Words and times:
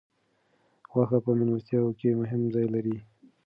غوښه 0.91 1.17
په 1.25 1.31
میلمستیاوو 1.37 1.97
کې 1.99 2.17
مهم 2.21 2.41
ځای 2.53 2.67
لري. 2.75 2.97